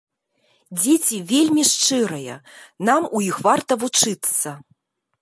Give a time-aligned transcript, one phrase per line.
[0.79, 2.39] Дзеці вельмі шчырыя,
[2.91, 4.61] нам у іх варта вучыцца.